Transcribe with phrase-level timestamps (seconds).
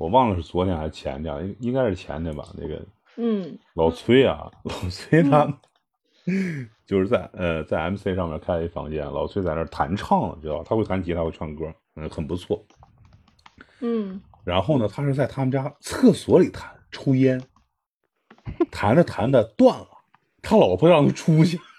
[0.00, 2.42] 我忘了是昨天还是前天，应应该是前天吧。
[2.56, 2.82] 那个，
[3.16, 5.46] 嗯，老崔啊，老崔他
[6.86, 12.64] 就是在呃在 MC 上面开了一房间，老崔在那儿弹唱，知道他会弹吉他，会唱歌，嗯，很不错。
[13.80, 17.38] 嗯，然后呢，他是在他们家厕所里弹，抽烟，
[18.70, 19.86] 弹着弹着断了，
[20.40, 21.60] 他老婆让他出去。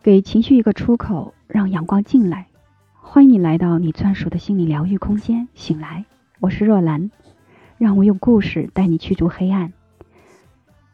[0.00, 2.46] 给情绪一个出口，让阳光进来。
[2.94, 5.48] 欢迎你来到你专属的心理疗愈空间。
[5.54, 6.04] 醒来，
[6.38, 7.10] 我是若兰，
[7.78, 9.72] 让我用故事带你驱逐黑暗。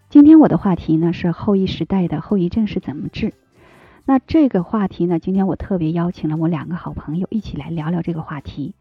[0.09, 3.34] 今天我的话题呢是后疫时代的后遗症是怎么治。
[4.06, 8.75] 那这个话题呢，今天我特别邀请了我两个好朋友一起来聊聊这个话题。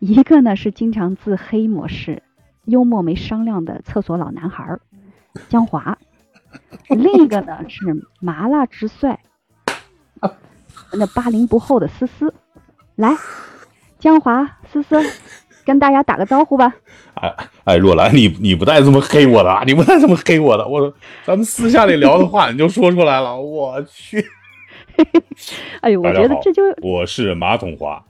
[0.00, 2.22] 一个呢是经常自黑模式、
[2.66, 4.80] 幽默没商量的厕所老男孩儿
[5.48, 5.96] 江华，
[6.90, 8.86] 另一个呢是麻辣之
[10.28, 10.36] 帅。
[10.94, 12.32] 那八零不后的思思，
[12.96, 13.16] 来，
[13.98, 15.00] 江华思思，
[15.64, 16.74] 跟大家打个招呼吧。
[17.14, 17.34] 哎
[17.64, 20.92] 哎，若兰，你你不带这么黑我的啊，你不带这么黑我的，我
[21.24, 24.24] 咱们私下里聊的话你就说出来了，我去。
[25.80, 28.04] 哎呦， 我觉得这就我是马桶华，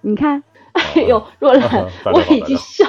[0.00, 2.86] 你看， 哎呦，若兰我已经笑，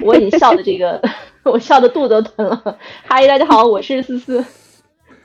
[0.00, 1.00] 我已经笑的这个，
[1.44, 2.78] 我笑的肚子都疼了。
[3.04, 4.44] 嗨，大家好，我是思思。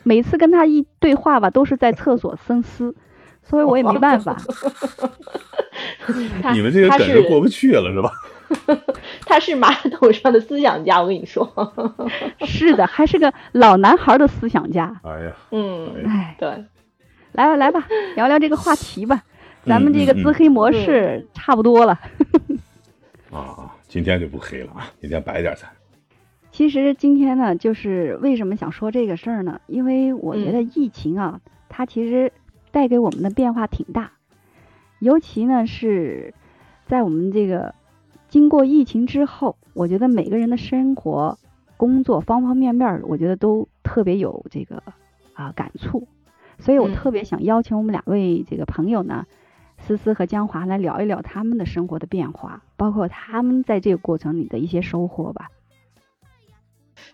[0.04, 2.96] 每次跟他一对话吧，都是在厕所深思，
[3.44, 4.38] 所以我也没办法。
[6.54, 8.12] 你们这个梗就过不去了是吧？
[9.26, 11.48] 他是马桶上的思想家，我跟你说。
[12.48, 15.00] 是的，还是个老男孩的思想家。
[15.04, 16.50] 哎呀，嗯，哎，对，
[17.34, 19.24] 来吧来吧，聊聊这个话题吧。
[19.66, 22.00] 咱们这个自黑模式差不多了。
[23.30, 25.70] 啊啊，今天就不黑了啊，今天白点咱。
[26.60, 29.62] 其实今天呢，就是为什么想说这个事儿呢？
[29.66, 31.40] 因为我觉得疫情啊，
[31.70, 32.34] 它其实
[32.70, 34.12] 带给我们的变化挺大，
[35.00, 36.34] 尤其呢是
[36.86, 37.74] 在我们这个
[38.28, 41.40] 经过疫情之后，我觉得每个人的生活、
[41.78, 44.84] 工作方方面面，我觉得都特别有这个
[45.32, 46.10] 啊感触，
[46.58, 49.28] 所以我嗯特别想邀请我们两位这个朋友呢，
[49.78, 55.50] 思思和江华来聊一聊他们的生活的变化，包括他们在这个过程里的一些收获吧。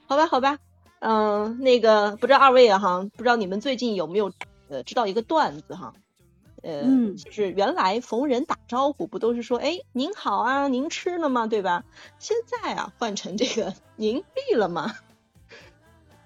[0.07, 0.59] 好吧，好吧，
[0.99, 4.31] 嗯、那个不知道二位啊哈，不知道你们最近有没有
[4.69, 5.93] 呃知道一个段子哈，
[6.63, 11.83] 呃，嗯就是原来逢人打招呼不都是说哎您好啊，您吃了吗，对吧？
[12.19, 14.93] 现在啊换成这个您绿了吗？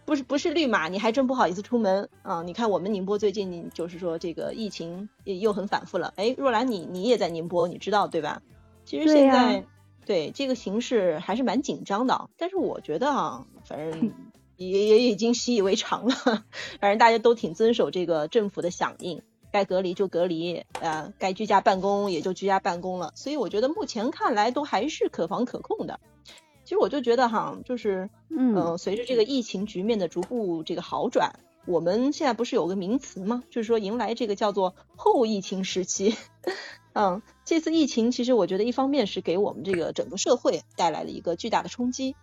[0.05, 2.41] 不是不是绿码，你还真不好意思出门啊！
[2.41, 6.11] 你看我们宁波最近就是说这个疫情也又很反复了。
[6.15, 8.41] 哎，若兰你你也在宁波，你知道对吧？
[8.85, 9.63] 其实现在
[10.09, 14.11] 对这个形势还是蛮紧张的，但是我觉得啊，反正
[14.57, 16.15] 也也已经习以为常了，
[16.81, 19.21] 反正大家都挺遵守这个政府的响应，
[19.51, 25.99] 该隔离就隔离，呃，该居家办公也就居家办公了，所以我觉得目前看来都还是可防可控的。
[26.63, 33.43] 其实我就觉得哈，就是嗯呃，随着这个疫情局面的逐步这个好转，我们现在不是有个名词吗？
[33.51, 36.15] 就是说迎来这个叫做后疫情时期。
[36.93, 42.15] 嗯，这次疫情其实我觉得一方面是给我们这个整个社会带来了一个巨大的冲击，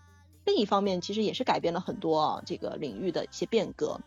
[0.44, 4.00] 另一方面其实也是改变了很多啊这个领域的一些变革。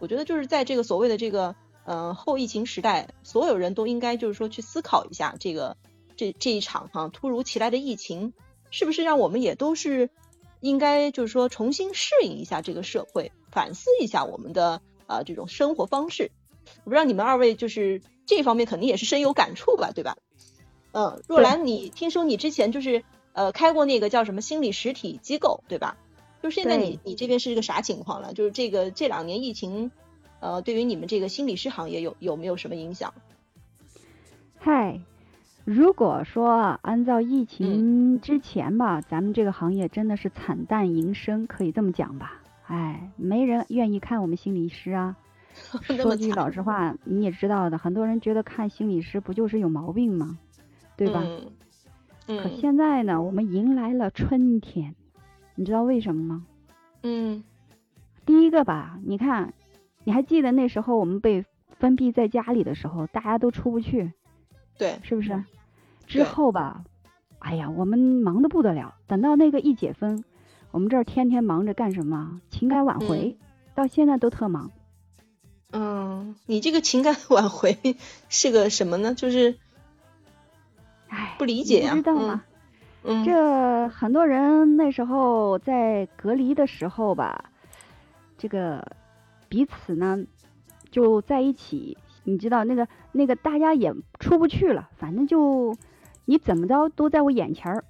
[0.00, 1.56] 我觉得就是在这个所谓的这个
[1.86, 5.78] 呃后疫情时代，所有人都应该就是说去思考一下这个
[6.14, 8.34] 这这一场哈、突如其来的疫情，
[8.70, 10.10] 是不是让我们也都是
[10.60, 16.30] 应该就是说重新适应一下这个社会，反思一下我们的呃这种生活方式。
[16.84, 20.18] 我不知道你们二位就是这方面肯定也是深有感触吧，对吧？
[20.92, 25.96] 嗯，若兰，你听说你之前就是呃开过那个叫什么心理实体机构，对吧？
[26.42, 28.32] 就是现在你你这边是一个啥情况了？
[28.32, 29.90] 就是这个这两年疫情，
[30.40, 33.12] 呃，对于你们这个心理师行业有有没有什么影响？
[34.58, 35.00] 嗨，
[35.64, 42.40] 如果说啊按照疫情之前吧，咱们这个行业真的是惨淡营生，可以这么讲吧？
[42.66, 45.16] 哎，没人愿意看我们心理师啊。
[45.82, 50.38] 说句老实话，你也知道的，很多人觉得看心理师不就是有毛病吗？
[51.00, 51.22] 对吧？
[52.26, 54.94] 嗯可嗯现在呢，我们迎来了春天，
[55.54, 56.46] 你知道为什么吗？
[57.02, 57.42] 嗯
[58.26, 59.54] 第一个吧，你看，
[60.04, 61.46] 你还记得那时候我们被
[61.78, 64.12] 封闭在家里的时候，大家都出不去，
[64.76, 65.42] 对，是不是？
[66.06, 66.84] 之后吧，
[67.38, 68.94] 哎呀，我们忙得不得了。
[69.06, 70.22] 等到那个一解封，
[70.70, 72.40] 我们这儿天天忙着干什么？
[72.50, 73.38] 情感挽回，
[73.74, 74.70] 到现在都特忙。
[75.72, 77.78] 嗯，你这个情感挽回
[78.28, 79.14] 是个什么呢？
[79.14, 79.56] 就是
[81.10, 82.42] 哎，不理解呀、你知道吗？
[83.04, 87.44] 嗯，这很多人那时候在隔离的时候吧，
[88.38, 88.84] 这个
[89.48, 90.24] 彼此呢
[90.90, 95.74] 就在一起，你知道那个那个大家也出不去了，反正就
[96.24, 97.84] 你怎么着都在我眼前儿，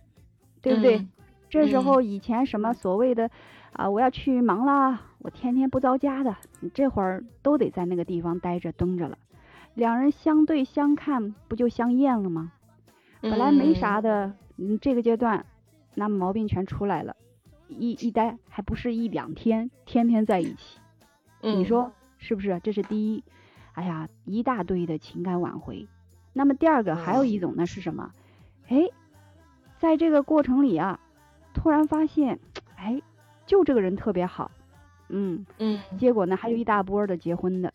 [0.63, 0.99] 对不对？
[0.99, 1.09] 嗯
[1.51, 3.29] 这时候以前什么所谓的
[3.73, 9.19] 啊，我要去忙啦，我天天不着家的，你这会儿都得在那个地方待着蹲着了，
[9.75, 12.53] 两人相对相看，不就相厌了吗？
[13.21, 15.45] 本来没啥的，嗯，这个阶段，
[15.95, 17.17] 那毛病全出来了，
[17.69, 20.79] 一一待还不是一两天，天天在一起，
[21.43, 22.61] 嗯，你说是不是？
[22.63, 23.25] 这是第一，
[23.73, 25.87] 哎呀，一大堆的情感挽回。
[26.33, 28.13] 那么第二个还有一种呢是什么？
[28.69, 28.89] 哎，
[29.79, 31.01] 在这个过程里啊，
[31.53, 32.39] 突然发现，
[32.77, 33.03] 哎，
[33.47, 34.51] 就这个人特别好，
[35.09, 37.73] 嗯，嗯结果呢还有一大波的结婚的，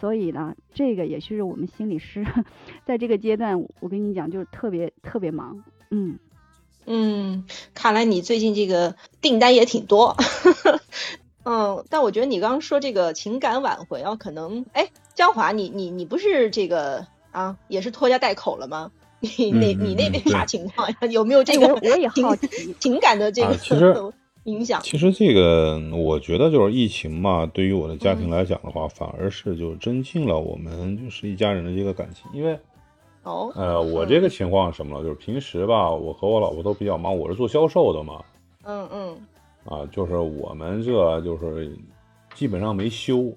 [0.00, 2.26] 所以呢，这个也是我们心理师
[2.86, 6.18] 在这个阶段，我跟你讲，就是特别特别忙，嗯，
[6.86, 7.44] 嗯，
[7.74, 10.16] 看来你最近这个订单也挺多。
[11.44, 18.92] 嗯，但我觉得你刚刚说这个情感挽回啊，可能哎，江华，你你你不是这个啊，也是拖家带口了吗？
[19.20, 20.96] 你那、嗯嗯你那边嗯啥情况呀？
[21.10, 23.94] 有没有这哎，个我我也好奇，情感的这个、啊其实
[24.44, 24.80] 影响？
[24.82, 32.30] 其实这个，我觉得就是疫情嘛，对于我的家庭嗯来讲的话，反而是就增进了我们就是一家人的这个感情。
[32.32, 32.58] 因为，
[33.22, 35.02] 哦，呃，我这个情况是什么呢？
[35.04, 38.24] 就是平时吧，我和我老婆都比较忙，我是做销售的嘛，
[38.64, 39.18] 嗯嗯
[39.66, 41.70] 啊，就是我们这就是
[42.34, 43.28] 基本上没休，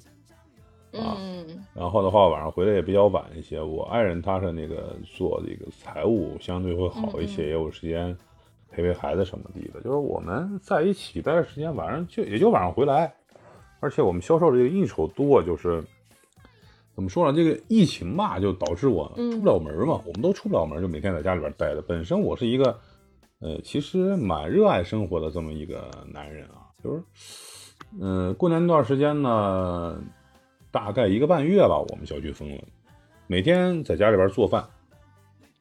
[0.93, 3.59] 啊嗯然后的话晚上回来也比较晚一些。
[3.61, 8.15] 我爱人她是那个做这个财务，相对会好一些，也有时间
[8.73, 9.81] 陪陪孩子什么的。
[9.81, 13.13] 就是我们在一起待的时间，晚上就也就晚上回来，
[13.79, 15.83] 而且我们销售的这个应酬多，就是
[16.95, 17.37] 怎么说呢？
[17.37, 21.81] 这个疫情吧，就导致我嗯出不了门嘛，我们都出不了门，就每天在家里边待着。
[21.81, 22.77] 本身我是一个
[23.39, 27.03] 呃，其实蛮热爱生活的这么一个男人啊，就是。
[28.01, 30.01] 嗯，过年那段时间呢，
[30.71, 32.63] 大概一个半月吧，我们小区封了，
[33.27, 34.65] 每天在家里边做饭，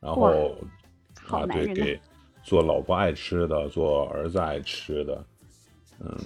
[0.00, 0.30] 然后
[1.28, 2.00] 啊，对，给
[2.42, 5.24] 做老婆爱吃的，做儿子爱吃的，
[6.00, 6.16] 嗯，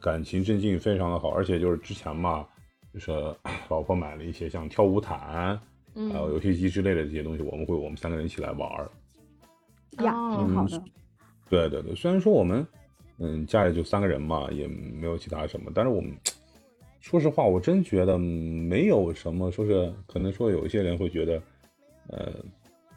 [0.00, 2.46] 感情增进非常的好，而且就是之前嘛，
[2.92, 3.10] 就是
[3.68, 5.60] 老婆买了一些像跳舞毯，
[5.94, 8.90] 嗯，还有游戏机之类的这些东西，我们会我们三个人一起来玩儿。
[9.98, 10.08] 挺
[10.54, 10.82] 好的，
[11.48, 12.66] 对对对，虽然说我们
[13.18, 16.14] 嗯家里就三个人嘛，也没有其他什么，但是我们
[17.00, 21.42] 说实话，我真觉得没有什么说是可能说有一些人会觉得，
[22.08, 22.32] 呃，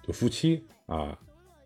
[0.04, 1.18] 就夫妻啊，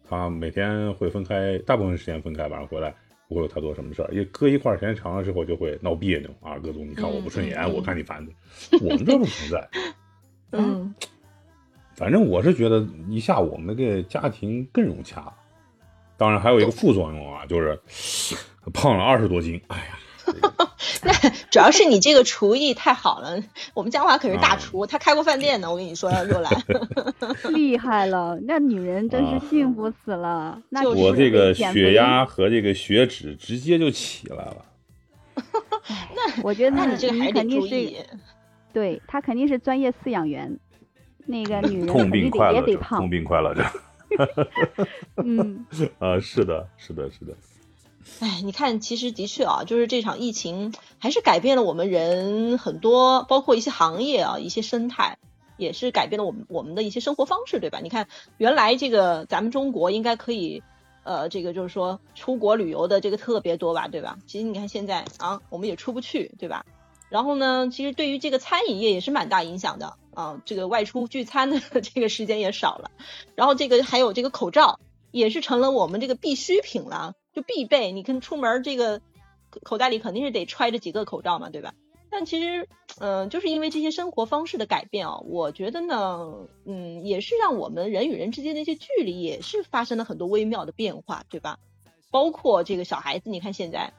[0.07, 2.93] 他每天会分开，大部分时间分开，晚上回来
[3.27, 8.31] 不会有太多什么事儿，因为搁一块儿时间长了之后就会闹别扭啊，各种你看我不顺眼，我看你烦的，
[8.81, 9.69] 我们这不存在。
[10.51, 10.93] 嗯
[11.95, 15.31] 反正我是觉得一下我们这个家庭更融洽。
[16.17, 17.79] 当然还有一个副作用啊，就是
[18.73, 19.61] 胖了二十多斤。
[19.67, 19.99] 哎呀，
[21.51, 23.41] 主要是你这个厨艺太好了，
[23.73, 25.69] 我们江华可是啊大厨，他开过饭店呢。
[25.71, 26.51] 我跟你说， 若兰，
[27.53, 30.61] 厉害了，那女人真是啊幸福死了。
[30.69, 34.65] 那就是我这个血压和这个血脂直接就起来了。
[36.15, 38.05] 那我觉得那你这个还得肯定注意是，
[38.71, 40.59] 对他肯定是专业饲养员，
[41.25, 43.65] 那个女人痛并快乐着，也得胖痛，并快乐着。
[45.17, 45.65] 嗯，
[45.99, 47.33] 啊，是的，是的，是的。
[48.19, 55.17] 哎，你看，其实的确啊，就是这场疫情还是改变了我们人很多，包括一些行业啊，一些生态，
[55.57, 57.79] 也是改变了我们我们的一些生活方式，对吧？
[57.81, 58.07] 你看，
[58.37, 60.63] 原来这个咱们中国应该可以，
[61.03, 64.17] 呃，这个就是说出国旅游的这个特别多吧，对吧？
[64.27, 66.65] 其实你看现在啊，我们也出不去，对吧？
[67.09, 72.91] 然后呢，其实对于这个餐饮业也是蛮大影响的啊，这个外出聚餐的 这个时间也少了，
[73.35, 74.79] 然后这个还有这个口罩
[75.11, 77.91] 也是成了我们这个必需品了，就必备。
[77.91, 78.99] 你看出门这个
[79.49, 81.73] 口口袋里肯定是得揣着几个口罩嘛，对吧？
[82.09, 82.67] 但其实，
[82.99, 91.57] 嗯、就是因为这些生活方式的改变啊，我觉得呢，嗯，也是让我们人与人之间的一些距离也是发生了很多微妙的变化，对吧？
[92.11, 93.93] 包括这个小孩子，你看现在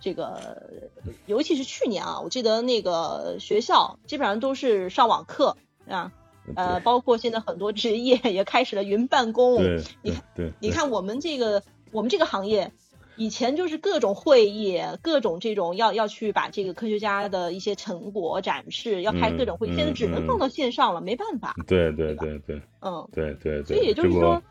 [0.00, 0.90] 这个，
[1.26, 5.56] 尤其是去年啊，我记得那个学校基本上都是上网课
[5.86, 6.10] 啊，
[6.56, 9.58] 呃，包括现在很多职业也开始了云办公。
[9.58, 12.70] 对，你对对，你看我们这个我们这个行业
[13.16, 21.54] 以前就是各种会议，各种这种要要去把这个科学家的一些成果展示，要开各种会，嗯现在只能嗯放到线上了，没办法。
[21.66, 24.42] 对对对对嗯，对对对，所以也就是说，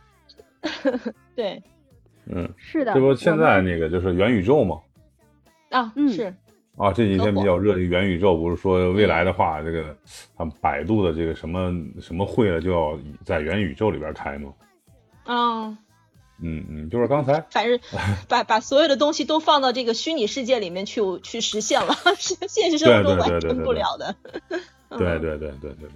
[1.35, 1.61] 对
[2.25, 4.79] 嗯，是的，这不现在那个就是元宇宙嘛。
[5.69, 6.33] 啊，嗯是，
[6.77, 9.95] 啊，这几天比较热的元宇宙，不是说未来的嗯话，这个
[10.35, 14.53] 啊百度的这个什么什么会了，就要在元宇宙里边开吗？
[15.25, 15.77] 嗯，
[16.41, 17.79] 嗯嗯，就是刚才反正
[18.27, 23.65] 把把所有的东西都放到这个虚拟世界里面去去实现了， 是现实生活中对对对完成对对对。
[23.65, 24.15] 不了的。
[24.97, 25.89] 对嗯对对对对。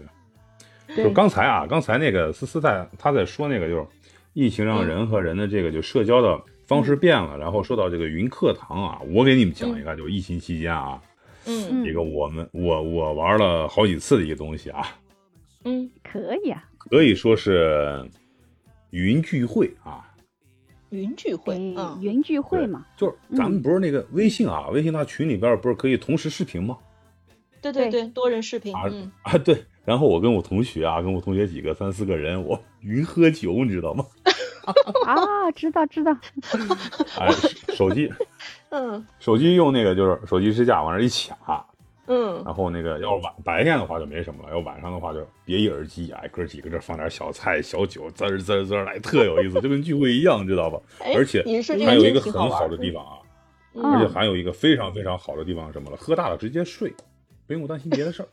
[0.95, 3.85] 对，就刚才啊，刚才那个思思在他在说那个就是
[4.33, 4.88] 疫情让嗯。
[4.88, 11.01] 人和人的这个就社交的方式变了，然后说到这个云课堂啊，我给你们讲一个，就疫情期间啊，
[11.45, 11.83] 嗯。
[11.83, 11.85] 嗯。
[11.85, 14.85] 一个我们我我玩了好几次的一个东西啊，
[15.63, 18.05] 嗯，可以啊，可以说是
[18.91, 20.05] 云聚会啊。
[20.93, 26.77] 云聚会，对，嗯云聚会嘛，就是咱们不是那个微信啊，微信那群里边不是可以同时视频吗？
[27.62, 29.63] 对对对对，多人视频，啊嗯，啊，对。
[29.85, 34.05] 然后我跟我同学啊，跟我同学几个三四个人，我云喝酒，你知道吗？
[35.05, 36.15] 啊，知道知道，
[37.19, 38.09] 哎，手手机
[38.69, 41.65] 嗯手机用那个就是手机支架往那一卡，
[42.07, 50.79] 嗯然后那个要是晚白天的话就没什么了，要晚上的话就别一耳机，哎，哥几个这放点小菜小酒，滋儿滋儿滋儿来，特有意思，就跟聚会一样，知道吧？
[51.00, 51.41] 哎而且
[51.86, 53.17] 还有一个很好的地方啊，
[53.75, 55.98] 嗯而且还有一个非常非常好的地方是什么了？
[55.98, 56.93] 喝大了直接睡，
[57.48, 58.27] 不用担心别的事儿。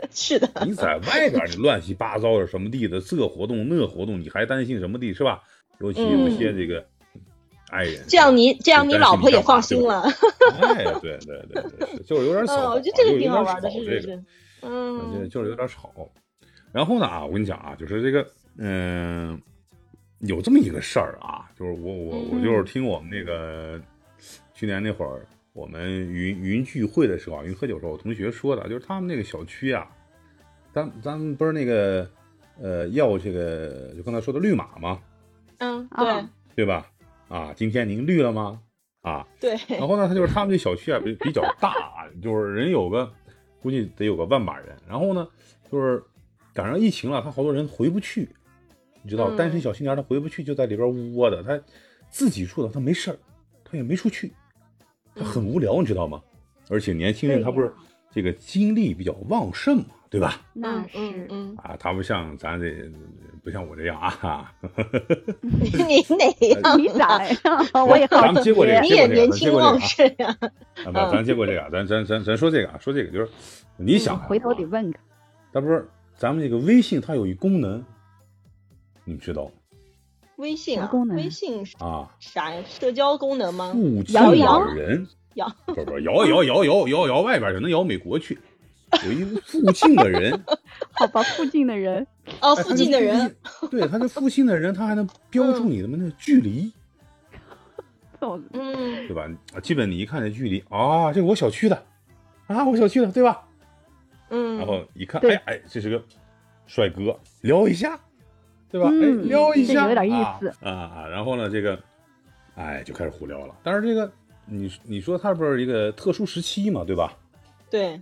[0.10, 5.42] 是的，你在外边你乱七八糟的什么地的，这活动那活动，你还担心什么地是吧？
[5.78, 6.84] 尤其有些这个
[7.70, 9.82] 爱人，嗯这样你这样你老婆也放心。
[9.82, 10.02] 了。
[10.60, 14.24] 哎，对对对对， 就是有点吵我觉得这个挺好玩的，吵这个是是是，
[14.62, 15.92] 嗯，嗯就是有点吵。
[16.72, 18.26] 然后呢啊，我跟你讲啊，就是这个，
[18.58, 19.40] 嗯、
[20.20, 23.80] 有这么一个事儿啊，就是我我我嗯就是听我们那个
[24.54, 29.88] 去年那会儿我们云云聚会的时候啊，云喝酒的时候，我同学说的，就是他们那个小区啊，
[30.72, 32.08] 咱咱们不是那个
[32.60, 35.00] 呃要这个就刚才说的绿码吗？
[35.58, 36.24] 嗯，啊对
[36.56, 36.86] 对吧？
[37.30, 38.60] 啊，今天您绿了吗？
[39.02, 41.72] 啊，对，然后呢，他就是他们这小区啊比比较大，
[42.20, 43.10] 就是人有个
[43.62, 44.76] 估计得有个万把人。
[44.86, 45.26] 然后呢，
[45.70, 46.02] 就是
[46.52, 48.28] 赶上疫情了，他好多人回不去，
[49.02, 51.40] 你知道，嗯单身小青年他回不去，就在里边窝的。
[51.44, 51.58] 他
[52.10, 53.18] 自己住的，他没事儿，
[53.64, 54.32] 他也没出去，
[55.14, 56.20] 他很无聊，你知道吗？
[56.68, 57.72] 而且年轻人他不是
[58.10, 60.40] 这个精力比较旺盛嘛，对吧？
[60.52, 62.68] 那嗯嗯是，嗯，啊，他不像咱这
[63.44, 64.52] 不像我这样啊。
[65.40, 66.78] 你哪样？
[66.78, 67.66] 你咋样？
[67.88, 70.36] 我也好咱们接过这个你也年轻过这个啊旺盛呀。
[70.84, 73.30] 啊，不，咱接过这个啊，咱咱咱咱说这个啊，说这个就是，
[73.76, 74.98] 你想啊回头得问个，
[75.52, 77.82] 他不是咱们这个微信它有一功能，
[79.04, 79.48] 你知道
[80.36, 82.10] 微信功，能微信啊？
[82.18, 82.60] 啥呀？
[82.66, 83.70] 社交功能吗？
[83.72, 88.36] 附近摇一摇人，摇不是不是摇一摇摇摇摇摇外边就能摇美国去，
[89.04, 90.32] 有一个附近的人，
[90.92, 92.06] 好吧，附近的人，
[92.40, 93.34] 哦，哎附近的人，，
[93.70, 96.70] 对，他这附近的人，他还能标注你的那个距离，
[98.20, 99.28] 走嗯对吧？
[99.54, 101.82] 啊，基本你一看这距离啊，这是我小区的，
[102.46, 103.46] 啊，我小区的，对吧？
[104.30, 106.02] 嗯，然后一看，对哎哎，这是个
[106.66, 107.98] 帅哥，撩一下，
[108.70, 108.88] 对吧？
[108.92, 111.08] 嗯哎，撩一下，有点意思啊啊。
[111.08, 111.78] 然后呢，这个，
[112.54, 113.54] 哎，就开始胡撩了。
[113.62, 114.10] 但是这个，
[114.46, 117.12] 你你说他不是一个特殊时期嘛，对吧？
[117.70, 118.00] 对，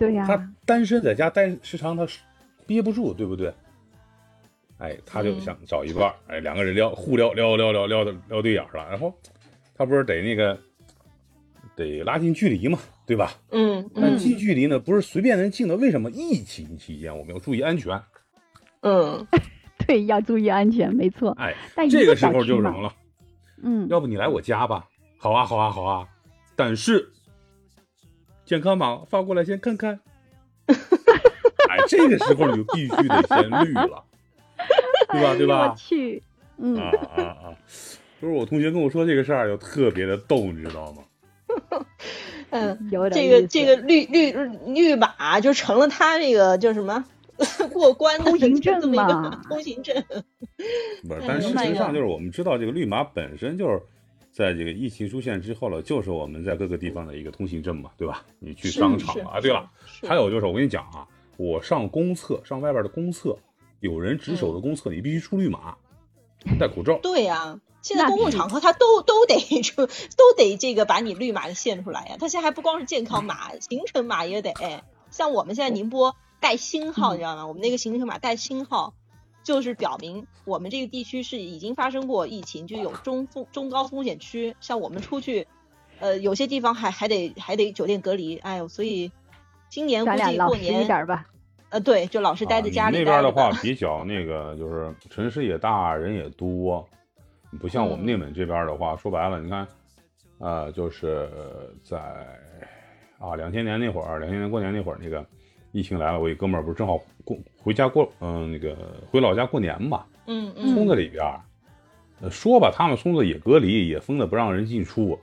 [0.00, 2.06] 对呀，他单身在家待时长，他
[2.66, 3.52] 憋不住，对不对？
[4.78, 8.88] 哎，他就嗯想找一半儿，哎，两个人聊，互聊聊聊聊聊的撩对眼了。
[8.88, 9.14] 然后
[9.76, 10.58] 他不是得那个
[11.76, 13.32] 得拉近距离嘛，对吧？
[13.50, 15.76] 嗯但嗯近距离呢，不是随便能近的。
[15.76, 16.10] 为什么？
[16.10, 18.00] 疫情期间我们要注意安全。
[18.80, 19.26] 嗯，
[19.86, 21.32] 对，要注意安全，没错。
[21.32, 22.94] 哎，但一这个时候就是什么了？
[23.62, 24.88] 嗯，要不你来我家吧？
[25.18, 26.08] 好啊，好啊，好啊。
[26.56, 27.06] 但是
[28.50, 30.00] 健康码发过来先看看。
[30.66, 34.02] 哎，这个时候你就必须得先绿了，
[35.12, 35.34] 对吧？
[35.38, 35.76] 对吧我？
[35.76, 36.20] 去，
[36.58, 37.54] 嗯，啊啊啊！
[38.20, 41.04] 就是我同学跟我说这个事儿，就特别的逗，你知道吗？
[42.50, 44.32] 嗯，有点这个这个绿绿
[44.66, 47.04] 绿码就成了他这个叫什么
[47.72, 49.94] 过关的通行这么一个证嘛通行证。
[51.06, 53.80] 不是，哎但实上就是我们知道，这个绿码本身就是
[54.40, 58.24] 在这个疫情出现之后了，就是我们在各个地方的一个通行证嘛，对吧？
[58.38, 59.70] 你去商场是啊，对了，，
[60.08, 61.06] 还有就是我跟你讲啊，
[61.36, 63.38] 我上公厕，上外边的公厕，
[63.80, 65.76] 有人值守的公厕，你必须出绿码，
[66.58, 66.98] 戴口罩。
[67.04, 72.16] 对呀、现在公共场合他都都得出，都得这个把你绿码献出来呀。
[72.18, 74.54] 他现在还不光是健康码，行程码也得。
[75.10, 77.46] 像我们现在宁波带星号，嗯你知道吗？
[77.46, 78.94] 我们那个行程码带星号，
[79.50, 85.44] 就是表明我们这个地区是已经发生过疫情，就有中风中高风险区，像我们出去，
[85.98, 89.10] 呃，有些地方还还得还得酒店隔离，哎呦，所以
[89.68, 91.26] 今年估咱俩老实一计过年一，点儿吧。
[91.70, 96.88] 呃，对，就老是待在啊家里你那边的话比较那个，就是城市也大，人也多，
[97.60, 99.66] 不像我们嗯内蒙这边的话，说白了，你看，
[100.38, 101.28] 呃，就是
[101.82, 101.98] 在
[103.18, 105.26] 啊两千年那会儿，两千年过年那会儿，那个
[105.72, 108.76] 疫情来了，我一哥们儿不是正好过回家过，嗯、那个
[109.10, 111.40] 回老家过年嘛，嗯嗯村嗯子里边儿，
[112.20, 115.18] 呃说吧，他们村子也隔离，也封的不让人进出，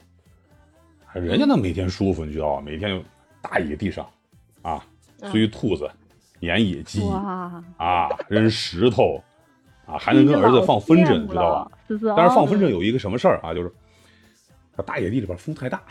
[1.14, 2.62] 人家那每天舒服，你知道吧？
[2.62, 3.04] 每天就
[3.42, 4.08] 大野地上，
[4.62, 4.86] 啊，
[5.22, 5.90] 嗯追兔子，
[6.40, 9.22] 撵野鸡，哇，啊，扔石头，
[9.86, 11.72] 啊，还能跟儿子放风筝，知道吧？？
[12.16, 13.74] 但是放哦风筝有一个什么事儿啊，就是
[14.76, 15.82] 它大野地里边风太大，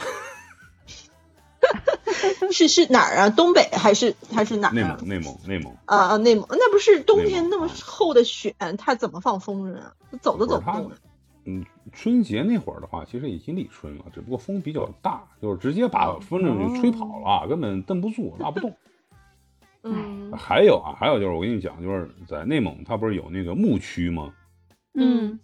[2.52, 3.30] 是是哪儿啊？
[3.30, 4.74] 东北还是还是哪儿啊？
[4.74, 9.92] 内蒙内蒙内蒙，啊啊，内蒙那不是冬天那么厚的雪，它怎么放风筝啊？
[10.20, 10.96] 走都走不动啊。
[11.44, 18.74] 嗯，春节那会儿的话，其实已经立春了，只不过风比较大，就是直接把风筝就吹跑了，根本蹬不住，拉不动。
[19.88, 24.34] 嗯还有啊，还有就是我跟你讲，就是在内蒙，它不是有那个牧区吗？
[24.94, 25.38] 嗯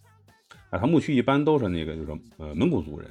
[0.70, 3.08] 啊，它牧区一般都是那个就是呃蒙古族人，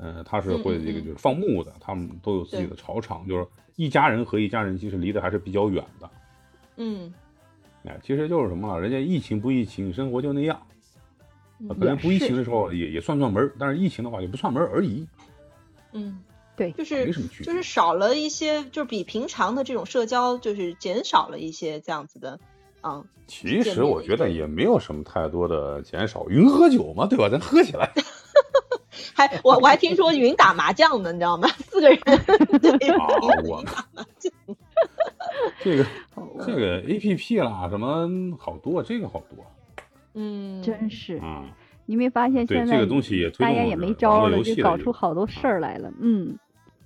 [0.00, 6.10] 呃，他是会这个嗯嗯嗯就是放牧的，他们都有自己的草场，就是一家人和一家人其实离得还是比较远的。
[6.76, 7.12] 嗯
[7.84, 10.60] 哎，其实就是什么了，人家疫情不疫情，生活就那样。
[11.62, 15.06] 嗯可能不疫情的时候也也算串门，但是疫情的话也不串门而已，
[15.92, 16.18] 嗯，
[16.56, 17.46] 对就是没什么区别。
[17.46, 22.40] 就是少了一些，就是比平常的这种社交，就是减少了一些这样子的，
[22.80, 27.28] 啊，其实我觉得也没有什么太多的减少，云喝酒嘛，对吧？
[27.28, 27.92] 咱喝起来
[29.14, 31.48] 还我我还听说云打麻将呢，你知道吗？
[31.48, 31.98] 四个人
[32.60, 33.06] 对啊
[33.42, 34.32] 云我打麻将，
[35.62, 39.44] 这个哦这个 A P P 啦，什么好多，这个好多
[40.14, 41.44] 嗯，真是，啊。
[41.86, 45.92] 你没发现现在这个东西也推动了大家也没招了，就搞出好多事儿来了。
[46.00, 46.38] 嗯，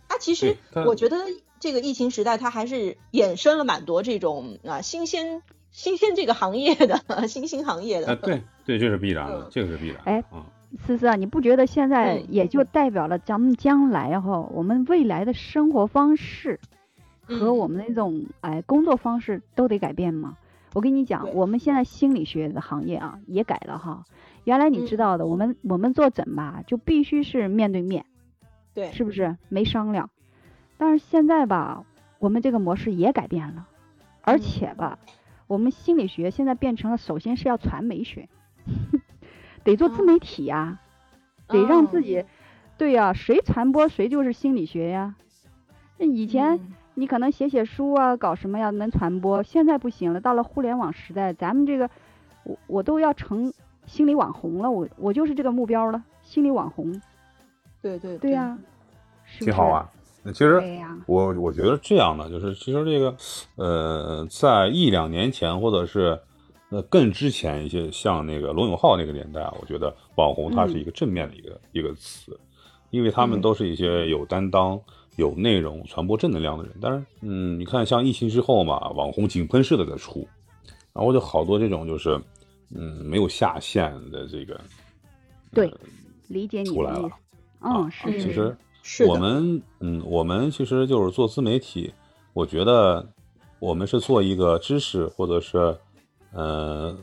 [0.09, 0.57] 它其实
[0.87, 1.17] 我觉得
[1.61, 8.13] 这个疫情时代，它还是衍生了蛮多这种啊新鲜新鲜这个行业的 新兴行业的。
[8.13, 10.03] 啊，对对，这是必然的嗯，这个是必然的。
[10.05, 10.47] 哎啊，
[10.79, 12.27] 思思啊，你不觉得现在嗯。
[12.29, 16.59] 也就代表了咱们将来哈，我们未来的生活方式
[17.23, 17.57] 和嗯。
[17.57, 20.37] 我们那种哎工作方式都得改变吗？
[20.75, 24.05] 我跟你讲，我们现在心理学的行业啊也改了哈。
[24.43, 24.99] 原来你知嗯。
[24.99, 28.05] 道的，我们我们坐诊吧，就必须是面对面，
[28.75, 29.37] 对，是不是？
[29.49, 30.11] 没商量？
[30.77, 31.85] 但是现在吧，
[32.19, 33.69] 我们这个模式也改变了，
[34.23, 34.41] 而嗯。
[34.41, 34.99] 且吧，
[35.47, 38.29] 我们心理学现在变成了，首先是要传媒学，
[39.65, 40.79] 得做自媒体呀、
[41.49, 42.25] 得让自己，
[42.79, 45.15] 对呀、谁传播谁就是心理学呀。
[45.99, 51.91] 那以前嗯你可能写写书啊，搞什么呀能传播，现在不行了，到了互联网时代，咱们这个
[52.45, 53.53] 我我都要成
[53.87, 57.01] 心理网红了，我我就是这个目标了，心理网红，
[57.83, 58.57] 对对对呀、
[59.25, 59.91] 是是挺好啊。
[60.23, 60.63] 那其实、
[61.07, 63.15] 我我觉得这样的，就是其实这个，
[63.57, 66.19] 呃，在一两年前或者是
[66.75, 72.37] 呃更之前一些，像那个罗永浩那个年代啊，我觉得网红它是一个正面的一个、一个词，
[72.91, 74.81] 因为他们嗯都是一些有担当、
[75.15, 76.75] 有内容、传播正能量的人。
[76.83, 80.27] 但是，嗯，你看像疫情之后嘛，网红井喷式的在出，
[80.93, 82.21] 然后就好多这种就是，
[82.75, 84.61] 嗯，没有下限的这个，
[85.53, 85.79] 对呃
[86.27, 87.09] 理解你出来了。
[87.61, 88.57] 嗯，是其实
[89.07, 91.93] 我们嗯，我们其实就是做自媒体，
[92.33, 93.07] 我觉得
[93.61, 95.79] 我们是做一个知识或者是
[96.35, 96.97] 呃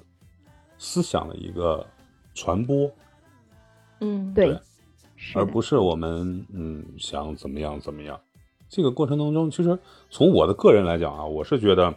[0.78, 1.86] 思想的一个
[2.36, 2.92] 传播，
[4.00, 4.60] 嗯，对对，
[5.36, 8.20] 而不是我们嗯想怎么样怎么样。
[8.70, 9.78] 这个过程当中，其实
[10.10, 11.94] 从我的个人来讲啊，我是觉得，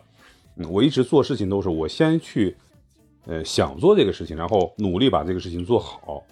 [0.57, 2.57] 嗯，我一直做事情都是我先去，
[3.27, 6.25] 呃，想做这个事情，然后努力把这个事情做好，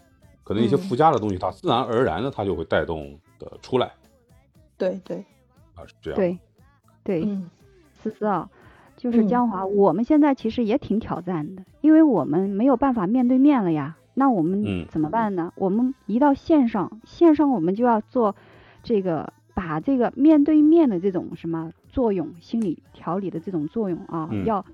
[0.42, 0.78] 可能一些嗯。
[0.78, 3.92] 附加的东西，它自然而然的它就会带动的出来。
[4.76, 5.18] 对对，
[5.74, 6.16] 啊，是这样。
[6.16, 6.38] 对
[7.04, 7.48] 对，嗯。
[8.02, 8.50] 思思啊，
[9.02, 13.96] 就是嗯江华，我们现在其实也挺挑战的，因为我们没有办法面对面了呀。
[14.14, 15.52] 那我嗯们怎么办呢？
[15.56, 18.36] 我们一到线上，线上我们就要做
[18.84, 24.64] 这个，把这个面对面的这种什么作用，心理调理的这种作用啊，嗯要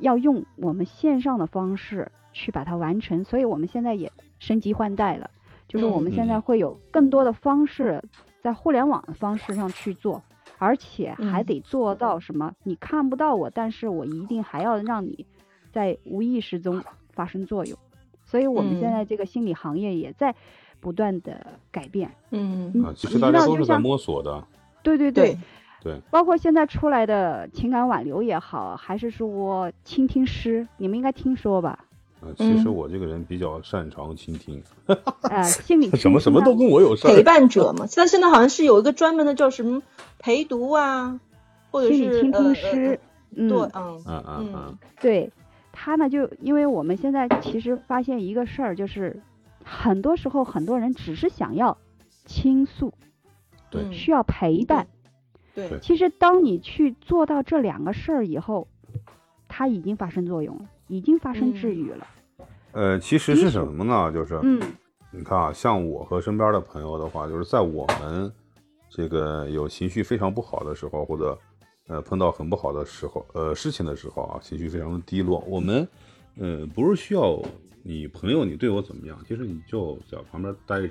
[0.00, 3.24] 要用我们线上的方式去把它完成。
[3.24, 5.28] 所以我们现在也升级换代了，
[5.68, 8.02] 就是我们现在嗯会有更多的方式
[8.40, 10.22] 在互联网的方式上去做。
[10.58, 12.52] 而且还嗯得做到什么？
[12.62, 15.26] 你看不到我，但是我一定还要让你
[15.72, 17.78] 在无意识中发生作用。
[18.24, 20.34] 所以我们现嗯在这个心理行业也在
[20.80, 22.10] 不断的改变。
[22.30, 24.44] 嗯嗯啊，其你知实大家都道就是在摸索的。
[24.82, 25.36] 对对对，
[25.82, 31.85] 对，对，包括现在出来的情感挽留也好，还是说倾听师，你们应该听说吧？
[32.26, 34.62] 呃，其实嗯我这个人比较擅长倾听，
[35.22, 37.14] 呃， 心理什么什么都跟我有事儿。
[37.14, 37.86] 陪伴者 嘛。
[37.86, 39.82] 现在现在好像是有一个专门的叫什么
[40.18, 41.20] 陪读啊，
[41.70, 43.00] 或者啊心理倾是呃听师，
[43.34, 45.30] 嗯，对，嗯嗯嗯嗯嗯，对
[45.72, 49.20] 他呢，就因为我们现在其实发现一个事儿，就是
[49.64, 51.76] 很多时候很多人只是想要
[52.24, 52.92] 倾诉，
[53.70, 54.86] 对嗯需要陪伴。
[55.54, 58.68] 对对其实当你去做到这两个事儿以后，
[59.48, 62.06] 它已经发生作用了，已经发生治嗯愈了。
[62.76, 64.12] 呃，其实是什么呢？
[64.12, 64.60] 就是嗯。
[65.10, 68.30] 你看啊，像我和身边的朋友的话，就是在我们
[68.90, 71.38] 这个有情绪非常不好的时候，或者
[71.86, 75.88] 呃碰到很不好的时候，呃事情的时候啊，情绪非常的低落，我们
[76.38, 77.40] 呃不是需要
[77.82, 80.90] 你朋友你对我怎么样，其实你就在旁边待着。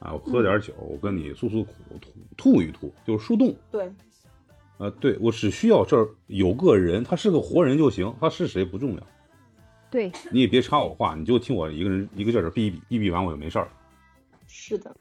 [0.00, 3.54] 啊，我喝点酒，我跟你诉诉苦，吐吐一吐，就是树洞。
[3.70, 3.84] 对，
[4.78, 9.06] 啊，对我只需要这儿有个人，他是个活人就行，他是谁不重要，
[9.90, 13.68] 对，你也别插我话，你就听我一个人一个劲儿的逼逼逼逼完我就没事儿。
[14.46, 14.94] 是的，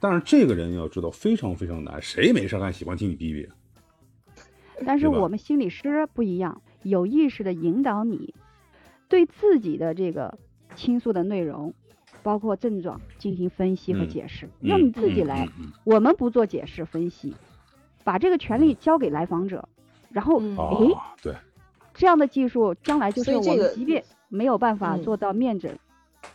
[0.00, 3.48] 但是这个人要知道非常非常难，谁没事干喜欢听你逼逼？
[4.84, 8.34] 但是我们心理师不一样，有意识的引导你
[9.08, 10.38] 对自己的这个
[10.74, 11.72] 倾诉的内容，
[12.22, 15.44] 包括症状进行分析和嗯解释，嗯让你自己来。
[15.46, 17.34] 嗯嗯我们不做解释分析，
[18.02, 19.68] 把这个权利交给来访者，
[20.10, 21.34] 然后嗯嗯诶，啊，对，
[21.94, 24.02] 这样的技术将来就是我们即便
[24.32, 25.78] 没有办法嗯做到面诊，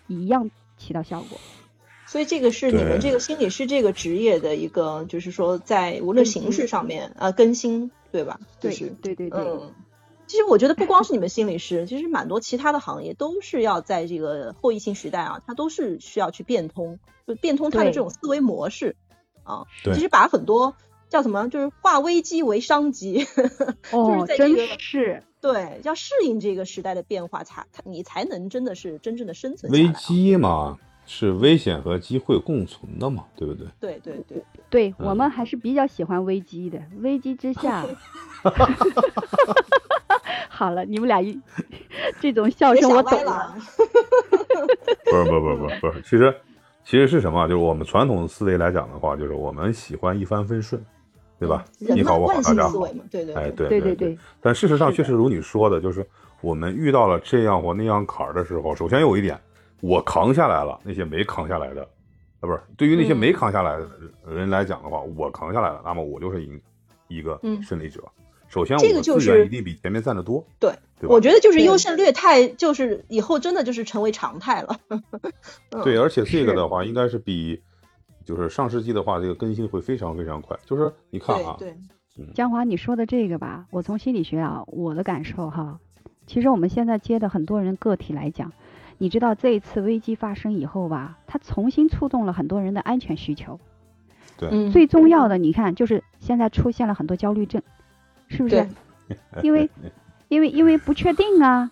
[0.06, 1.40] 一样起到效果。
[2.06, 8.40] 所以这个是你们这个心理师这个职业的一个，就是说在无论形式上面啊、呃更新，对吧？
[8.62, 9.74] 就对是对对对，嗯，
[10.28, 18.96] 其实我觉得不光是你们心理师，其实蛮多其他的行业都是要在这个后疫情时代啊，它都是需要去变通，就变通它的这种思维模式
[19.44, 19.66] 啊。
[19.84, 20.76] 对其实把很多
[21.10, 23.26] 叫什么，就是化危机为商机，
[23.92, 29.88] 哦，在这真个是对，要适应这个时代的变化，才才你才能真的是真正的生存下危。
[29.98, 33.68] 机嘛是危险和机会共存的嘛，对不对？
[33.80, 37.86] 对对对，对我嗯们还是比较喜欢危机的，危机之下。
[40.50, 41.40] 好了，你们俩一
[42.20, 43.56] 这种笑声我懂歪了。
[45.06, 46.36] 不是，不是，不是，不是，不是，其实
[46.84, 47.48] 其实是什么啊？
[47.48, 50.84] 就是我们传统思维来讲的话，就是我们喜欢一帆风顺，
[51.40, 51.64] 对吧？
[51.78, 52.94] 你好，我好，大家好性思维。
[52.94, 56.06] 嘛，对对哎，对对对对对，但事实上，确实如你说的，就是
[56.42, 59.40] 我们遇到了这样或那样坎儿的时候，首先有一点，
[59.82, 61.84] 我扛下来了，那些没扛下来的，
[62.40, 63.88] 啊，不是，对于那些嗯没扛下来的
[64.34, 66.60] 人来讲的话，我扛下来了，那么我就是赢
[67.08, 68.02] 一个嗯胜利者。
[68.50, 70.72] 首先，我这个就是资源一定比前面占的多，对，
[71.02, 71.10] 对？
[71.10, 74.80] 我觉得就是优胜劣汰，就是以后真的就是成为常态了。
[75.70, 77.62] 嗯对，而且这个的话，应该是比
[78.28, 80.60] 就是上世纪的话，这个更新会非常非常快。
[80.66, 81.74] 就是你看啊，对
[82.14, 85.80] 对，江华，你说的这个吧，我从心理学啊，我的感受哈，
[86.26, 88.52] 其实我们现在接的很多人个体来讲，
[88.98, 93.62] 你知道这一次危机发生以后吧，它重新触动了很多人的安全需求。
[94.38, 97.62] 对嗯，最重要的，你看，就是现在出现了很多焦虑症，
[98.28, 98.68] 是不是？
[99.42, 99.70] 因为，
[100.28, 101.72] 因为，因为不确定啊。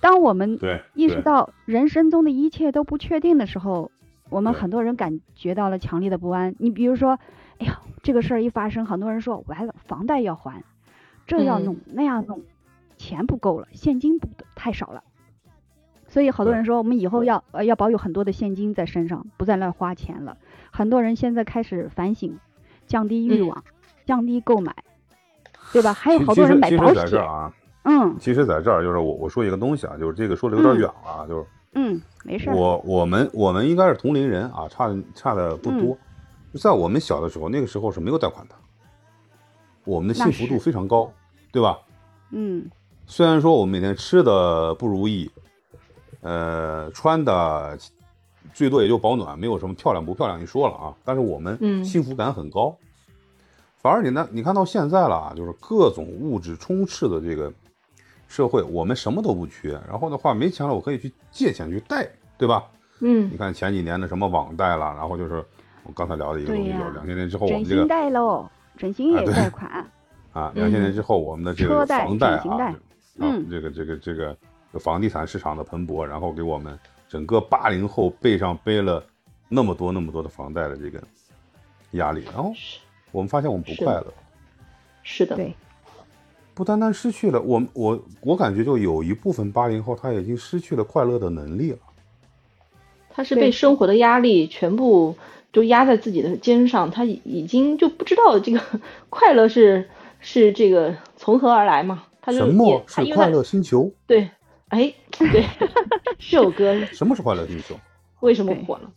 [0.00, 0.58] 当我们
[0.94, 3.91] 意识到人生中的一切都不确定的时候，
[4.32, 6.54] 我们很多人感觉到了强烈的不安。
[6.58, 7.18] 你比如说，
[7.58, 10.64] 哎呀，这个事儿一发生，很多人说完了，房贷要还，
[11.26, 12.40] 这要嗯弄、那样弄，
[12.96, 15.04] 钱不够了，现金不太少了。
[16.08, 20.38] 所以好多人说，我们以后要呃要保有很多的现金在身上，不再乱花钱了。
[20.70, 22.38] 很多人现在开始反省，
[22.86, 23.64] 降低欲嗯望，
[24.06, 24.74] 降低购买，
[25.72, 25.92] 对吧？
[25.92, 27.52] 还有好多人买保其实其实在这儿险，啊，
[27.84, 35.96] 嗯其实在这儿就是我我说一个东西啊，就是这个说的有点嗯远了啊，就是嗯，没事儿，我我们我们应该是同龄人啊，差的差的不多。
[36.52, 38.54] 就在我们小的时候，那个时候是没有贷款的，
[39.84, 41.10] 我们的幸福度非常高，
[41.50, 41.78] 对吧？
[42.30, 42.70] 嗯。
[43.06, 45.30] 虽然说我们每天吃的不如意，
[46.20, 47.76] 呃，穿的
[48.54, 51.84] 最多也就保暖，没有什么漂亮不漂亮一说了啊，但是我们嗯。
[51.84, 52.76] 幸福感很高。
[53.78, 57.52] 反而你呢，你看到现在了啊，就是各种物质充斥的这个
[58.32, 59.78] 社会，我们什么都不缺。
[59.86, 62.64] 然后的话，没钱了，我可以去借钱去贷，对吧？
[63.00, 63.30] 嗯。
[63.30, 65.44] 你看前几年的什么网贷啦，然后就是
[65.82, 69.70] 我刚才聊的一个东西，就是两千年之后我们这个贷喽，整形也啊对贷款，
[70.32, 72.74] 啊，嗯两千年之后我们的这个房贷啊
[73.18, 74.34] 嗯，这个这个这个
[74.80, 79.04] 房地产市场的蓬勃，然后给我们整个八零后背上背了
[79.50, 80.98] 那么多那么多的房贷的这个
[81.90, 82.54] 压力，然后
[83.10, 84.06] 我们发现我们不快乐，
[85.02, 85.54] 是的，对，
[86.54, 91.78] 不单单失去了我我我感觉就有一部分八零后他已经失去了快乐的能力了。
[93.10, 95.14] 他是被生活的压力全部
[95.52, 98.60] 就压在自己的肩上，他已已经就不知道这个
[99.10, 99.88] 快乐是
[100.20, 102.04] 是这个从何而来嘛？
[102.20, 103.92] 他就什么是快乐星球？
[104.06, 104.30] 对，
[104.68, 105.44] 哎，对，
[106.18, 107.74] 这首歌什么是快乐星球？
[108.20, 108.90] 为什么火了？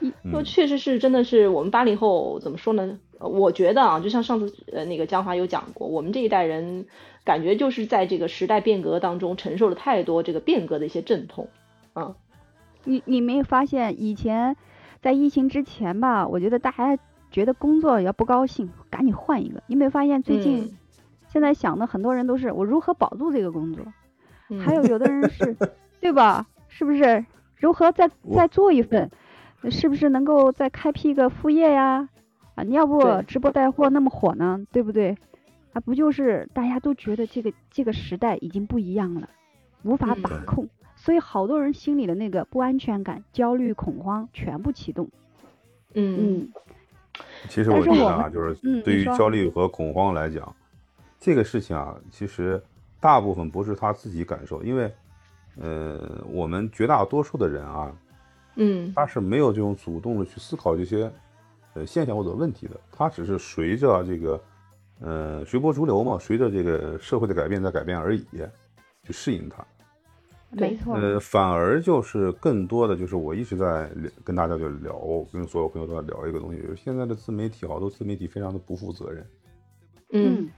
[0.00, 2.98] 嗯说确实是，真的是我们八零后怎么说呢？
[3.18, 6.86] 呃我觉得啊，就像上次呃那个江华有讲过，我们这一代人
[7.24, 11.48] 感觉就是在这个时代变革当中承受了太多这个变革的一些阵痛，
[11.94, 12.14] 嗯
[12.84, 14.56] 你你没有发现以前
[15.02, 16.26] 在疫情之前吧？
[16.26, 16.98] 我觉得大家
[17.30, 19.62] 觉得工作要不高兴，赶紧换一个。
[19.66, 20.76] 你没有发现最近、嗯
[21.32, 23.84] 现在想的很多人都是我如何保住这个工作，
[24.48, 25.56] 嗯还有有的人是，
[26.00, 26.44] 对吧？
[26.66, 29.08] 是不是如何再再做一份？
[29.68, 32.08] 是不是能够再开辟一个副业呀？
[32.54, 35.16] 啊，你要不直播带货那么火呢，对不对？
[35.72, 39.28] 啊，不就是大家都觉得这个这个时代已经不一样了，
[39.82, 45.08] 无法把控，所以好多人心里的那个不安全感、焦虑、恐慌全部启动。
[45.94, 46.52] 嗯嗯，
[47.48, 50.54] 其实我觉得啊，就是嗯对于焦虑和恐慌来讲，
[51.18, 52.60] 这个事情啊，其实
[52.98, 54.92] 大部分不是他自己感受，因为，
[55.60, 57.92] 呃，我们绝大多数的人啊，
[58.56, 58.92] 嗯。
[58.94, 61.10] 他是没有这种主动的去思考这些，
[61.74, 64.42] 呃，现象或者问题的，他只是随着这个，
[65.00, 68.24] 呃，随波逐流嘛，随着这个社会的改变在改变而已，
[69.04, 69.64] 去适应它。
[70.50, 70.96] 没错。
[70.96, 73.88] 呃，反而就是更多的就是我一直在
[74.24, 74.98] 跟大家就聊，
[75.32, 79.26] 跟所有朋友都在聊一个东西，就是现在的自媒体好多自媒体非常的不负责任，
[80.12, 80.48] 嗯。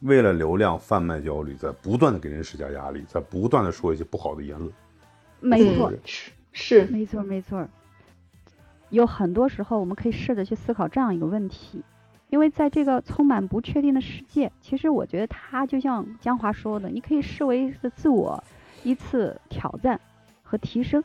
[0.00, 4.70] 为了流量贩卖焦虑，在不断的给人施加压力，在不断的说一些不好的言论。
[5.40, 5.90] 嗯没错，
[6.58, 7.68] 是是没错，没错。
[8.88, 11.82] 有很多时候，我们可以试着去思考这样一个问题，
[12.30, 18.42] 因为在这个充满不确定的世界，其实我觉得它就像江华说的，你可以视为是自我
[18.82, 20.00] 一次挑战
[20.42, 21.04] 和提升。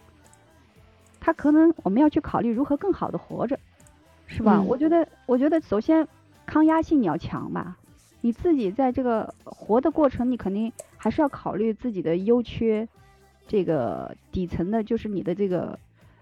[1.20, 3.60] 它可能我们要去考虑如何更好的活着，
[4.28, 4.56] 是吧？
[4.58, 6.08] 嗯我觉得，我觉得首先
[6.46, 7.78] 抗压性你要强吧，
[8.22, 12.88] 你自己在这个活的过程，你肯定还是要考虑自己的优缺，
[13.52, 15.78] 这个底层的就是你的这个，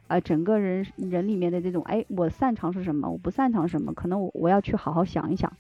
[0.08, 5.54] 呃，整个人人里面的这种，哎，我擅长是什么，我不擅长什么，可能我我要去好好想一想，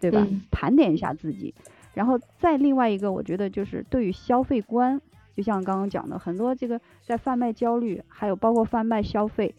[0.00, 0.26] 对吧？
[0.28, 1.54] 嗯盘点一下自己，
[1.94, 5.00] 然后再另外一个，我觉得就是对于消费观，
[5.36, 9.54] 就像刚刚讲的，很多这个在贩卖焦虑，还有包括贩卖消费，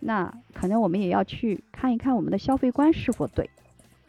[0.00, 3.50] 那可能我们也要去看一看我们的消费观是否对，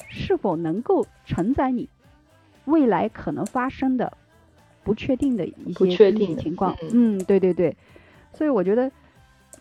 [0.07, 1.89] 是否能够承载你
[2.63, 4.17] 未来可能发生的
[4.83, 6.75] 不确定的一些情况。
[6.81, 7.75] 嗯嗯，对对对，
[8.33, 8.91] 所以我觉得，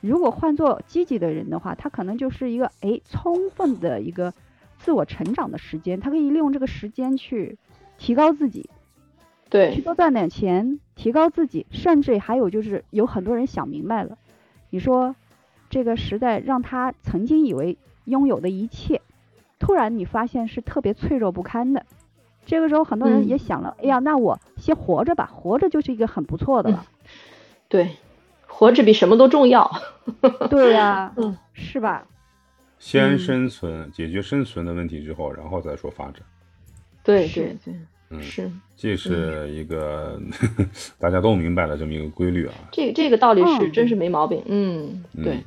[0.00, 4.32] 如果换做积极的人的话，他可能就是一个哎充分的一个
[4.78, 7.58] 自我成长的时间，他可以利用这个时间去
[7.98, 8.70] 提高自己，
[9.48, 14.16] 对去多赚点钱，提高自己，甚至还有就是有很多人想明白了，
[14.70, 15.14] 你说
[15.68, 19.02] 这个时代让他曾经以为拥有的一切，
[19.58, 21.84] 突然你发现是特别脆弱不堪的。
[22.50, 26.84] 这个时候，很多人嗯也想了，哎呀，那我先活着吧，活着就是一个很不错的了。
[27.68, 27.90] 对，
[28.48, 29.70] 活着比什么都重要。
[30.50, 32.04] 对呀、 嗯，是吧？
[32.80, 36.22] 先嗯生存，解决生存的问题之后，然后再说发展。
[37.04, 37.74] 对对对，
[38.08, 40.20] 嗯，是这是一个、
[40.98, 42.54] 大家都明白的这么一个规律啊。
[42.72, 44.42] 这这个道理是嗯真是没毛病。
[44.46, 45.44] 嗯，对嗯，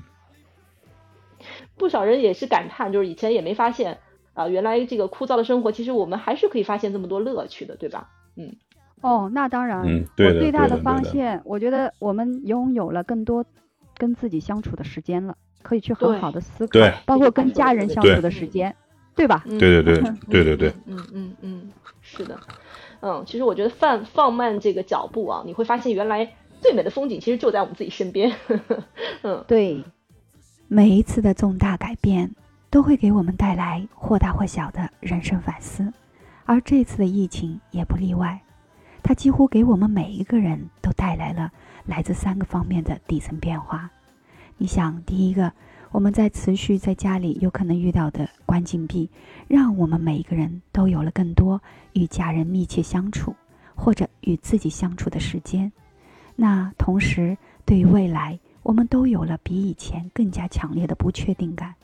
[1.76, 3.98] 不少人也是感叹，就是以前也没发现
[4.34, 8.10] 啊、原来这个枯燥的生活，其实我们还是可以发现这么多乐趣的，对吧？
[8.36, 8.56] 嗯
[9.02, 13.46] 哦，那当然，嗯，对的，我最大的发现，我觉得我们拥有了更多
[13.98, 18.76] 跟自己相处的时间了，可以去很好的思考，包括跟家人相处的时间，
[19.14, 19.44] 对吧？
[19.46, 22.40] 嗯对对对对对对，嗯嗯嗯嗯，是的，
[23.02, 28.34] 嗯，其实我觉得放放慢这个脚步啊，你会发现原来最美的风景其实就在我们自己身边。
[29.22, 29.84] 嗯，对，
[30.70, 32.32] 每一次的重大改变
[32.74, 35.94] 都会给我们带来或大或小的人生反思，
[36.44, 38.42] 而这次的疫情也不例外。
[39.04, 41.52] 它几乎给我们每一个人都带来了
[41.86, 43.88] 来自三个方面的底层变化。
[44.58, 45.54] 你想，第一个，
[45.92, 49.08] 我们在持续在家里有可能遇到的关禁闭，
[49.48, 51.62] 让我们每一个人都有了更多
[51.94, 53.36] 与家人密切相处，
[53.76, 55.72] 或者与自己相处的时间。
[56.36, 61.76] 那同时，对于未来，我们都有了比以前更加强烈的不确定感。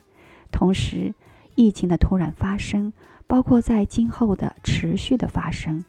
[0.50, 1.14] 同时，
[1.54, 2.92] 疫情的突然发生，
[3.26, 5.84] 包括在今后的持续的发生，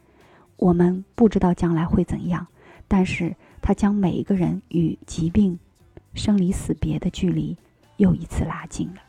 [0.56, 2.46] 我们不知道将来会怎样，
[2.88, 5.58] 但是它将每一个人与疾病、
[6.14, 7.56] 生离死别的距离
[7.96, 9.02] 又一次拉近了。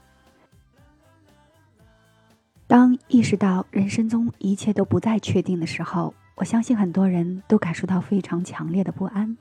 [2.66, 9.38] 当意识到人生中一切都不再确定的时候，我相信很多人都感受到非常强烈的不安。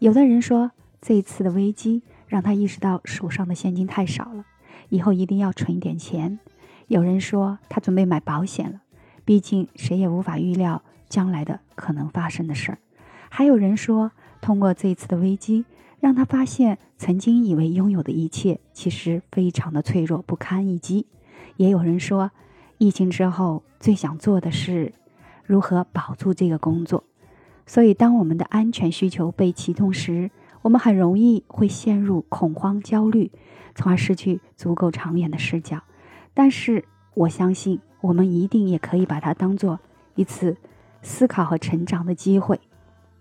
[0.00, 4.44] 有的人说，这一次的危机让他意识到手上的现金太少了；
[4.92, 6.38] 以后一定要存一点钱。
[6.86, 8.82] 有人说他准备买保险了，
[9.24, 12.78] 毕竟谁也无法预料将来的可能发生的事儿。
[13.30, 15.64] 还有人说，通过这次的危机，
[15.98, 21.06] 让他发现曾经以为拥有的一切其实非常的脆弱不堪一击。
[21.56, 22.30] 也有人说，
[22.76, 24.92] 疫情之后最想做的是
[25.46, 27.04] 如何保住这个工作。
[27.64, 30.30] 所以，当我们的安全需求被启动时，
[30.62, 33.30] 我们很容易会陷入恐慌、焦虑，
[33.74, 35.82] 从而失去足够长远的视角。
[36.32, 39.78] 但是，我相信我们一定也可以把它当做
[40.14, 40.56] 一次
[41.02, 42.58] 思考和成长的机会。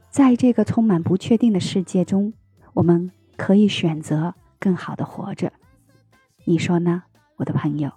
[0.09, 2.33] 在这个充满不确定的世界中，
[2.73, 5.51] 我们可以选择更好的活着。
[6.45, 7.03] 你说呢，
[7.37, 7.91] 我的朋友？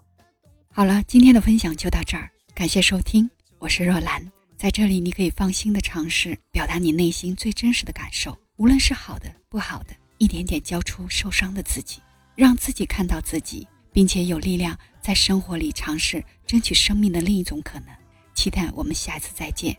[0.72, 3.28] 好了，今天的分享就到这儿，感谢收听，
[3.58, 4.32] 我是若兰。
[4.56, 12.00] 在这里，你可以放心的尝试表达你内心最真实的感受，无论是好的、不好的，一点点交出受伤的自己，
[12.36, 17.88] 让自己看到自己，并且有力量在生活里尝试争取生命的另一种可能。
[18.32, 19.76] 期待我们下次再见。